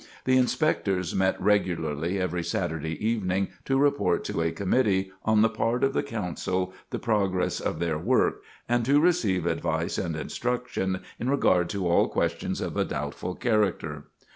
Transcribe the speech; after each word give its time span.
The 0.25 0.35
Inspectors 0.35 1.13
met 1.13 1.39
regularly 1.39 2.19
every 2.19 2.43
Saturday 2.43 2.93
evening 3.07 3.49
to 3.65 3.77
report 3.77 4.23
to 4.23 4.41
a 4.41 4.51
committee 4.51 5.11
on 5.25 5.43
the 5.43 5.47
part 5.47 5.83
of 5.83 5.93
the 5.93 6.01
Council 6.01 6.73
the 6.89 6.97
progress 6.97 7.59
of 7.59 7.77
their 7.77 7.99
work, 7.99 8.41
and 8.67 8.83
to 8.83 8.99
receive 8.99 9.45
advice 9.45 9.99
and 9.99 10.15
instruction 10.15 11.01
in 11.19 11.29
regard 11.29 11.69
to 11.69 11.87
all 11.87 12.07
questions 12.09 12.61
of 12.61 12.77
a 12.77 12.83
doubtful 12.83 13.35
character. 13.35 14.05